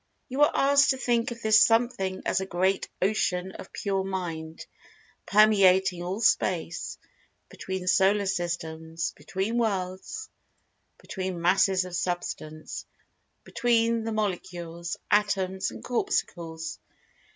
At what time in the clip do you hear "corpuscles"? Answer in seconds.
15.83-16.79